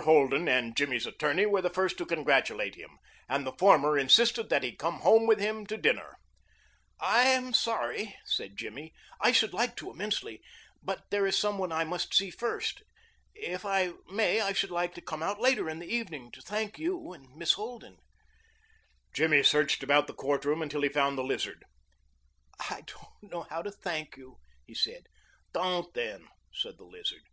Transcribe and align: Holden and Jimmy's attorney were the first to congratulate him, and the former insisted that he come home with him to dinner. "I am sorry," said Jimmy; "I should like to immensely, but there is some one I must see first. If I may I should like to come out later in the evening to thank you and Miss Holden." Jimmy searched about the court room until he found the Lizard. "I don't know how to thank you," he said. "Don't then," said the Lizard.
Holden 0.00 0.48
and 0.48 0.74
Jimmy's 0.74 1.04
attorney 1.06 1.44
were 1.44 1.60
the 1.60 1.68
first 1.68 1.98
to 1.98 2.06
congratulate 2.06 2.76
him, 2.76 2.96
and 3.28 3.46
the 3.46 3.52
former 3.58 3.98
insisted 3.98 4.48
that 4.48 4.62
he 4.62 4.74
come 4.74 5.00
home 5.00 5.26
with 5.26 5.38
him 5.38 5.66
to 5.66 5.76
dinner. 5.76 6.16
"I 6.98 7.24
am 7.24 7.52
sorry," 7.52 8.16
said 8.24 8.56
Jimmy; 8.56 8.94
"I 9.20 9.32
should 9.32 9.52
like 9.52 9.76
to 9.76 9.90
immensely, 9.90 10.40
but 10.82 11.10
there 11.10 11.26
is 11.26 11.38
some 11.38 11.58
one 11.58 11.72
I 11.72 11.84
must 11.84 12.14
see 12.14 12.30
first. 12.30 12.82
If 13.34 13.66
I 13.66 13.90
may 14.10 14.40
I 14.40 14.54
should 14.54 14.70
like 14.70 14.94
to 14.94 15.02
come 15.02 15.22
out 15.22 15.40
later 15.42 15.68
in 15.68 15.78
the 15.78 15.94
evening 15.94 16.30
to 16.30 16.40
thank 16.40 16.78
you 16.78 17.12
and 17.12 17.28
Miss 17.36 17.52
Holden." 17.52 17.98
Jimmy 19.14 19.42
searched 19.42 19.82
about 19.82 20.06
the 20.06 20.14
court 20.14 20.46
room 20.46 20.62
until 20.62 20.80
he 20.80 20.88
found 20.88 21.18
the 21.18 21.22
Lizard. 21.22 21.66
"I 22.58 22.84
don't 22.86 23.30
know 23.30 23.42
how 23.42 23.60
to 23.60 23.70
thank 23.70 24.16
you," 24.16 24.38
he 24.64 24.72
said. 24.74 25.04
"Don't 25.52 25.92
then," 25.92 26.28
said 26.50 26.78
the 26.78 26.84
Lizard. 26.86 27.24